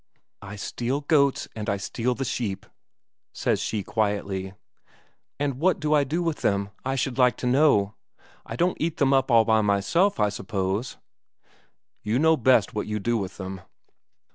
"I 0.41 0.55
steal 0.55 1.01
goats 1.01 1.47
and 1.55 1.69
I 1.69 1.77
steal 1.77 2.15
the 2.15 2.25
sheep," 2.25 2.65
she 3.33 3.39
says 3.39 3.83
quietly. 3.85 4.55
"And 5.39 5.59
what 5.59 5.79
do 5.79 5.93
I 5.93 6.03
do 6.03 6.23
with 6.23 6.41
them, 6.41 6.71
I 6.83 6.95
should 6.95 7.19
like 7.19 7.37
to 7.37 7.45
know? 7.45 7.93
I 8.43 8.55
don't 8.55 8.81
eat 8.81 8.97
them 8.97 9.13
up 9.13 9.29
all 9.29 9.45
by 9.45 9.61
myself, 9.61 10.19
I 10.19 10.29
suppose?" 10.29 10.97
"You 12.01 12.17
know 12.17 12.35
best 12.35 12.73
what 12.73 12.87
you 12.87 12.97
do 12.97 13.15
with 13.15 13.37
them." 13.37 13.61